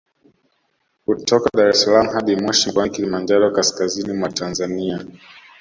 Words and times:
Kutoka 1.05 1.49
Dar 1.57 1.69
es 1.73 1.81
salaam 1.83 2.07
hadi 2.15 2.35
Moshi 2.35 2.69
mkoani 2.69 2.89
Kilimanjaro 2.91 3.51
kaskazini 3.51 4.13
mwa 4.13 4.29
Tanzania 4.31 5.05